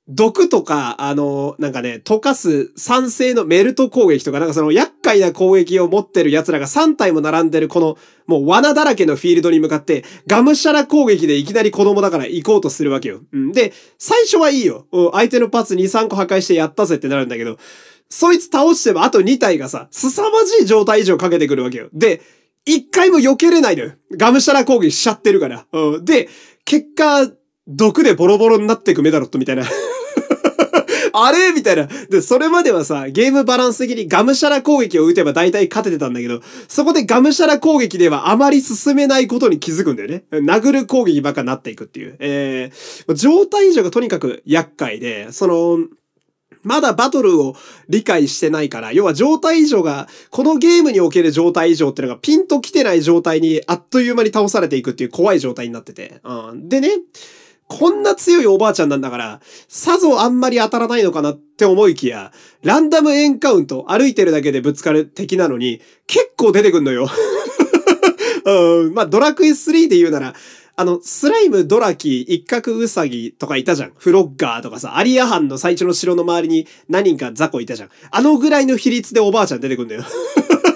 [0.09, 13.21] 毒とか、あの、なんかね、溶かす酸性のメルト攻撃とか、なんかその厄介な攻撃を持ってる奴らが3体も並んでるこの、もう罠だらけのフィールドに向かって、ガムシャラ攻撃でいきなり子供だから行こうとするわけよ。
[13.33, 13.51] うん。
[13.51, 14.87] で、最初はいいよ。
[15.11, 17.57] 相手のパーツ2、3個破壊してやったぜってなるんだけど、
[18.09, 21.89] そいつ倒してもあと2体がさ、凄まじい状態以上かけてくるわけよ。
[21.91, 22.21] で、
[22.65, 23.91] 一回も避けれないのよ。
[24.11, 25.65] ガムシャラ攻撃しちゃってるから。
[25.73, 26.05] うん。
[26.05, 26.29] で、
[26.63, 27.29] 結果、
[27.67, 29.63] 毒でボロボロになってくメダロットみたいな
[31.25, 31.51] あれ？
[31.51, 31.87] みたいな。
[32.09, 40.23] で、それまではさ、ゲームバランス的にガムシャラ攻撃を打てば大体勝ててたんだけど、そこでガムシャラ攻撃ではあまり進めないことに気づくんだよね。
[40.31, 42.15] 殴る攻撃ばっかなっていくっていう。
[42.19, 45.79] えー、状態異常がとにかく厄介で、その、
[46.63, 47.55] まだバトルを
[47.87, 56.19] 理解してないから、要は状態異常が、このゲームにおける状態異常ってのがピンと来てない状態にあっという間に倒されていくっていう怖い状態になってて。
[56.25, 56.89] うん、でね、
[57.67, 62.31] こんな強いおばあちゃんなんだから、さぞあんまり当たらないのかなって思いきや、
[62.63, 67.09] ランダムエンカウント、歩いてるだけでぶつかる敵なのに、結構出てくんのよ。
[68.45, 70.33] うん、まあ、ドラクエ3で言うなら、
[70.79, 73.93] あの、スライム、ドラキー、一角ウサギとかいたじゃん。
[73.97, 77.89] フロッガーとかさ、アリアハンの最初の城の周りに何人か雑魚いたじゃん。
[78.11, 80.03] あのぐらいの比率でおばあちゃん出てくんだよ。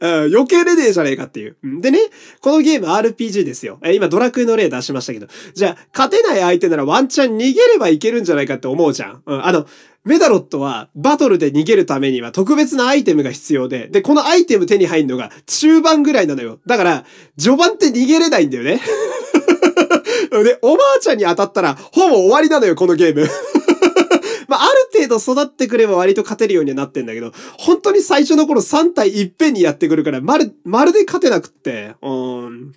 [0.00, 1.56] 余計れねえじゃねえかっていう。
[1.80, 1.98] でね、
[2.40, 3.78] このゲーム RPG ですよ。
[3.82, 5.26] え今ドラクエの例出しましたけど。
[5.54, 9.22] じゃあ、勝てない相手ならワンチャン逃げればいけるんじゃないかって思うじゃん。
[9.24, 9.66] うん、あの、
[10.04, 16.60] メダロットはバトルで逃げるためには特別なアイテムが必要で、で、このアイテム手に入るのが中盤ぐらいなのよ。
[16.66, 17.04] だから、
[17.38, 18.80] 序盤って逃げれないんだよね。
[20.44, 23.28] で、おばあちゃんに当たったら、ほぼ終わりなのよ、このゲーム。
[24.48, 24.74] まあ、あ
[25.06, 32.72] 程度育ってくれば割と勝てるようにはなってんだけど、本当に最初の頃3体いっぺんにやってくるから、まる、まるで勝てなくって、うん。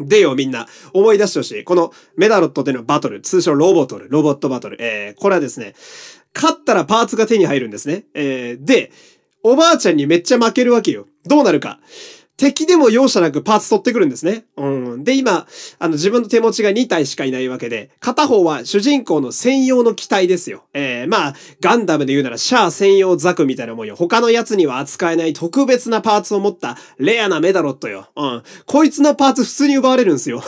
[0.00, 0.66] でよ、みんな。
[0.92, 1.64] 思い出してほしい。
[1.64, 4.76] このメダロットでのバトル、通称ロボトル、ロボットバトル。
[4.80, 5.74] えー、これはですね、
[6.34, 8.04] 勝ったらパーツが手に入るんですね。
[8.14, 8.92] えー、で、
[9.42, 11.06] おばあちゃんにめっちゃ負けるわけよ。
[11.24, 11.80] どうなるか。
[12.38, 14.44] 敵でも容赦なくパーツ取ってくるんですね。
[14.56, 15.04] うん。
[15.04, 15.46] で、今、
[15.80, 20.62] あの、自分の手持ちが2体しかいないわけで、片方は主人公の専用の機体ですよ。
[20.72, 23.96] えー、まあ、ガンダムで言うならシャア専用ザクみたいなもんよ。
[23.96, 28.08] 他のやつには扱えない特別なパーツを持ったレアなメダロットよ。
[28.14, 28.42] うん。
[28.66, 30.40] こいつのパーツ普通に奪われるんすよ。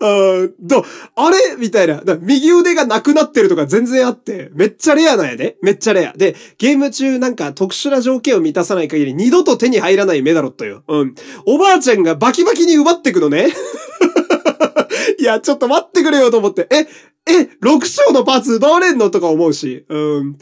[0.00, 0.84] うん、ど、
[1.16, 1.56] あれ？
[1.58, 2.02] みたいな。
[2.20, 5.56] 右腕がなくなってるとか全然あって、めっちゃレアなんやで。
[5.62, 6.12] めっちゃレア。
[6.12, 10.82] で、ゲーム中なんか特殊な条件を満たさない限り二度と手に入らないメダロットよ。
[10.88, 11.14] うん。
[11.46, 13.48] おばあちゃんがバキバキに奪ってくのね。
[15.18, 16.66] いや、ちょっと待ってくれよと思って。
[16.70, 16.86] え、
[17.26, 19.08] え、6章のパーツ奪われんの？
[19.08, 20.36] とか思うし、うん。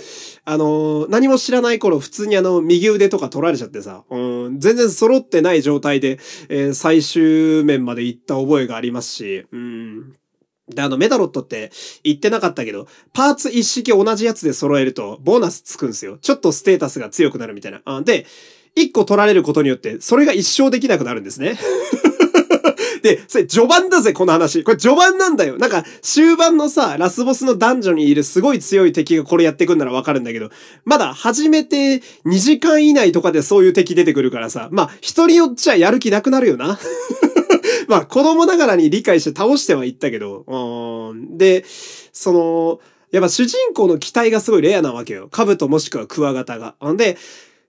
[0.45, 6.19] あのー、何も知らない頃、普通にあの、右腕とか取られちゃってさ、うん、全然揃ってない状態で、
[6.49, 10.13] えー、最終面まで行った覚えがありますし、うん。
[10.69, 11.71] で、あの、メダロットって
[12.03, 16.19] 言ってなかったけど、パーツ一式同じやつで揃えると、ボーナスつくんですよ。
[16.19, 17.81] ちょっとステータスが強くなるみたいな。
[17.85, 18.27] あで、
[18.75, 21.59] 一個取られることによって、それが一生できなくなるんですね。
[23.03, 24.63] で、それ序盤だぜ、この話。
[24.63, 25.59] これ序盤なんだよ。
[25.59, 30.51] なんか、終盤のさ、ラスボスの男女にいるすごい強い敵がこれやってくんならわかるんだけど、
[30.85, 36.79] まだ始めて2時間以内とかでそういう敵出てくるからさ、まあ、人によっちゃやる気なくなるよな。
[37.89, 41.37] まあ子供ながらに理解して倒してはいったけど、うん。
[41.37, 41.65] で、
[42.13, 45.29] その、やっぱ主人公の機体がすごいレアなわけよ。
[45.31, 46.75] 兜もしくはクワガタが。
[46.91, 47.19] んで、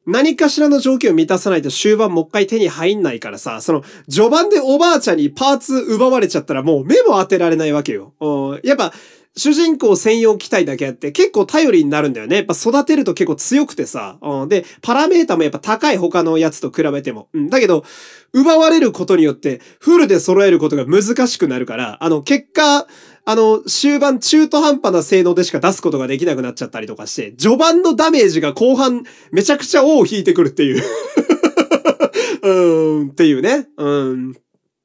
[0.05, 8.13] 何かしらの条件を満たさないと終盤もう一回手に入んないからさ、その、序盤でおばあちゃんにパーツ奪われちゃったらもう目も当てられないわけよ。
[8.19, 8.93] うん、やっぱ、
[9.35, 12.37] 主人公専用機体だけあって結構頼りになるんだよね。
[12.37, 14.17] やっぱ育てると結構強くてさ。
[14.21, 17.29] うん、で、パラメータもやっぱ高い他のやつと比べても。
[17.33, 17.83] うん、だけど、
[18.31, 22.87] 奪われることによってフルで揃えることが難しくなるから、あの、結果、
[23.25, 30.83] あの、終盤中途半端な性能でしか出すことができなくなっちゃったりとかして、序盤のダメージが後半めちゃくちゃ尾を引いてくるっていう
[32.43, 33.67] うん、っていうね。
[33.77, 34.33] うん。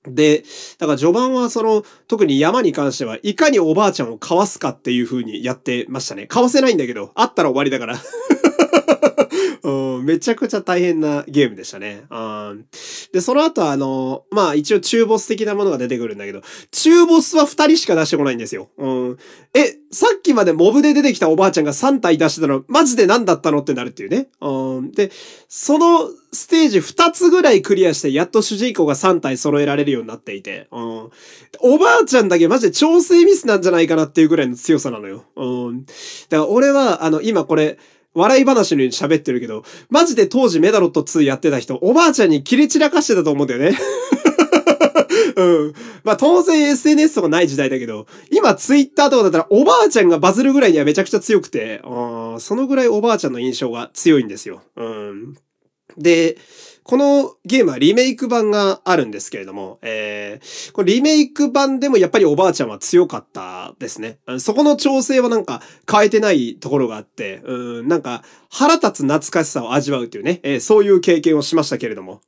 [0.06, 0.44] で、
[0.78, 6.26] だから序盤はその、特に山に関しては、いかにおばあちゃんをかわすかっていう風にやってましたね。
[6.28, 8.00] かわせないんだけど、あったら終わりだから
[9.62, 12.04] うん、めちゃくちゃ大変なゲームでしたね。
[12.10, 12.16] う
[12.54, 12.66] ん、
[13.12, 18.70] で、その後あの、まあ一応中ボス的なものが出てくるんだけど、中ボスは2人しか出してこないんですよ。
[18.78, 19.18] うん、
[19.54, 24.28] え、さっきまでモブで出てきたおばあちゃんが3体出してたの、マジで何だったのってなるっていうね。
[24.40, 25.10] うん、で、
[25.48, 31.10] そのステージ2つぐらいクリアして、やっと主人公が3体揃えられるようになっていて、うん、
[31.60, 35.24] おばあちゃんだけマジで調整ミスなんじゃないかなっていうぐらいの強さなのよ。
[35.36, 35.96] うん、だか
[36.30, 37.78] ら俺は、あの、今これ、
[38.14, 43.78] 笑い話のように喋ってるけど、マジで当時メダロット2やってた人、おばあちゃんに切れ散らかしてたと思うんだよね。
[45.36, 45.72] うん。
[46.02, 54.62] まあ当然 SNS とかない時代だけど、今 Twitter とかだったらおばあちゃんがバズるぐらいにはめちゃくちゃ強くて、そのぐらいおばあちゃんの印象が強いんですよ。
[54.76, 55.36] うん。
[55.96, 56.38] で、
[56.88, 64.20] このゲームはリメイク版があるんですけれども、えー、これリメイク版でもやっぱりおばあちゃんは強かったですね。
[64.38, 72.22] そこの調整はなんか変えてないところがあって、うん、なんか腹立つ懐かしさを味わうというね、えー、そういう経験をしましたけれども。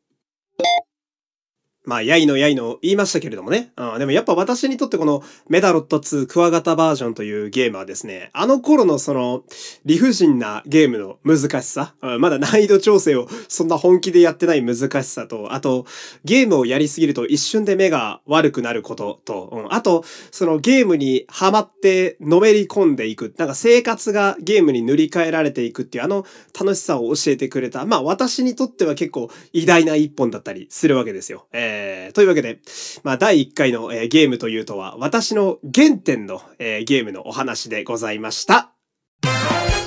[1.87, 3.72] まあ、やいのやいの言いましたけれどもね。
[3.76, 9.45] うん、でもやっぱ私にとってこのメダロット2クワガタバージョンというゲームはですね、あの頃のその
[9.87, 15.87] 理不尽なゲームの難しさ、うん、まだ難易度調整をそんな本気でやってない難しさと、あと
[16.22, 26.26] ゲームをやりすぎると一瞬で目が悪くなることと、うん、あとそのゲームにハマってのめり込んでいく、なんか生活がゲームに塗り替えられていくっていうあの
[26.59, 31.47] 楽しさを教えてくれた、まあ私にとっては結構偉大な一本だったりするわけですよ。
[31.53, 32.60] えーえー、というわけで、
[33.04, 38.72] まあ、第1回の、えー、ゲームというとは、私の原点の、えー、ゲームのお話でございました。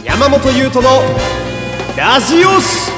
[0.04, 0.90] 山本優斗の
[1.98, 2.92] ラジオス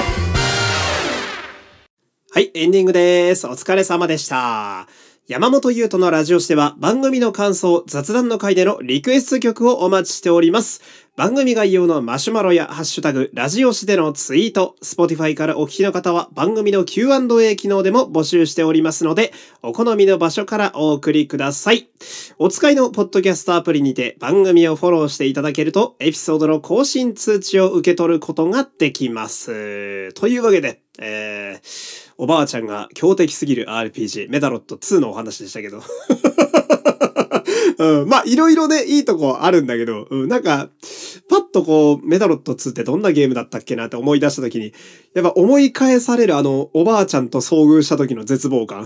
[2.33, 3.47] はい、エンディングです。
[3.47, 4.87] お疲れ様でした。
[5.27, 10.81] 山本優斗のラジオシでは番組の感想、雑談の回でのリクエスト曲をお待ちしております。
[11.15, 21.89] 番組概要のマシュマロやハッシュタグ、ラジオシでのツイート、Spotify からお聞きの方は番組の Q&A 機能でも募集しておりますので、お好みの場所からお送りください。
[22.37, 30.13] お使いのポッドキャストアプリにて番組をフォローしていただけると、エピソードの更新通知を受け取ることができます。
[30.13, 35.81] というわけで、えー、おばあちゃんが強敵すぎる RPG、メダロット2のお話でしたけど。
[37.77, 40.69] うん、まあ、いろいろね、いいとこあるんだけど、うん、なんか、
[41.29, 44.71] パッとこう、メダロット2ってどんなゲームだったっけなって思い出した時に、
[45.13, 48.85] やっぱ思い返されるあの、おばあちゃんと遭遇した時の絶望感。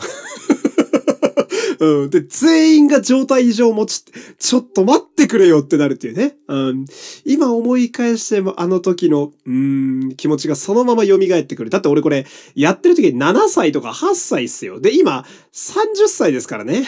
[1.80, 2.10] うん。
[2.10, 4.04] で、全員が状態異常持ち、
[4.38, 6.36] ちょっと待ってくれよってなるっていうね。
[6.48, 6.86] うん。
[7.26, 11.70] 今思い返してもあの時の、うん、気持ちがそのまま蘇ってくる。
[11.70, 12.26] だって俺これ、
[12.56, 14.80] やってる時に7歳とか8歳っすよ。
[14.80, 16.86] で、今、30歳ですからね。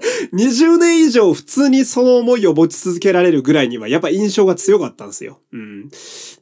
[0.32, 5.40] 20年以上普通にその思いを持ち続けられるぐらいにはやっぱ印象が強かったんですよ。
[5.52, 5.90] うん。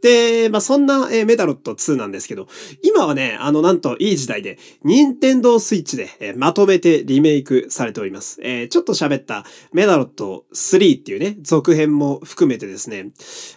[0.02, 2.48] で、まあ、そんな、えー、メダロット2なんですけど、
[2.82, 8.38] 今はね、あの、なんといい時代で、任天堂スイッチで、えー、まとめてリメイクされております。
[8.42, 13.10] えー、ちょっと喋ったメダロット3っていうね、続編も含めてですね、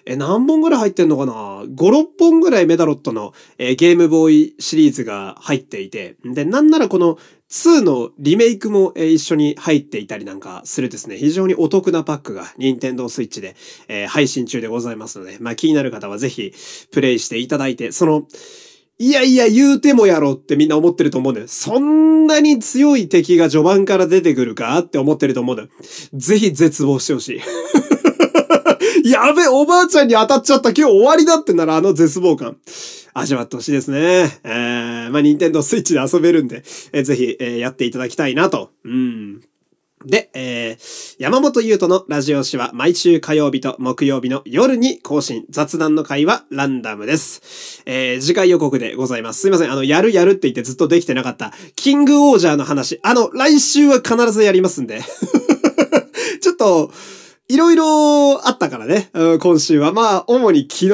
[0.06, 7.18] えー、何本ぐらい入ってんのかな ?5、6本ぐらいメダロットの、えー、ゲームボーイシリーズが入っていて、で、なんならこの
[7.54, 13.56] 2のリメイクも一緒に入っていたりなんかするですね、非常にお得なパックが任天堂 switch で、
[13.88, 16.51] え、配信中でございますので、まあ気になる方はぜひ
[16.91, 18.28] プレイしていただいて、その、
[18.97, 21.47] いやいや言うてもやろってみんな思ってると思うんだよ。
[21.47, 25.70] そんなに強い敵が序盤から出てくるかって思ってると思うんだよ。
[26.14, 27.39] ぜひ絶望してほし
[29.04, 29.06] い。
[29.08, 32.58] やべ、おばあちゃんに当たっちゃった今日終わりだってならあの絶望感。
[33.14, 34.39] 味わってほしいですね。
[34.43, 38.72] えー、まあ、ニンテンドスイッチで遊べるんで、えー、ぜひ、えー、やっていただきたいなと。
[38.84, 39.41] うん。
[40.05, 45.45] で、えー、山本優斗のラジオ誌は毎週火曜日と木曜日の夜に更新。
[45.49, 47.84] 雑談の会はランダムです。
[47.86, 49.41] えー、次回予告でございます。
[49.41, 49.72] すいません。
[49.72, 52.99] あの、やるやるって言ってずっとできてなかった、キングオージャーの話。
[53.03, 55.01] あの、来週は必ずやりますんで。
[56.41, 56.91] ちょっと、
[57.54, 59.93] いろいろあったからね、今週は。
[59.93, 60.86] まあ、主に昨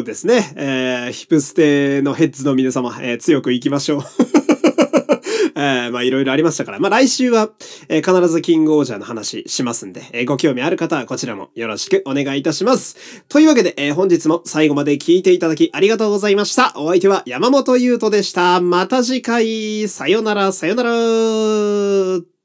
[0.00, 4.02] 日ですね、えー、ヒプステのヘッズの皆様、えー強く行きましょう。
[5.54, 6.80] えーまあいろいろありましたから。
[6.80, 7.50] まあ来週は、
[7.88, 12.96] えー必ずキングオージャーの話しますんで、えーご興味ある方はこちらもよろしくお願いいたします。
[13.28, 16.72] というわけで、え本日も最後まで聞いていただきありがとうございました。
[16.74, 18.60] お相手は山本優斗でした。
[18.60, 22.39] また次回、さよなら、さよなら。